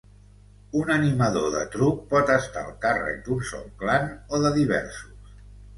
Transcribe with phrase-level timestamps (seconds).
[0.79, 5.41] Un Animador de Truc pot estar al càrrec d’un sol Clan o de diversos.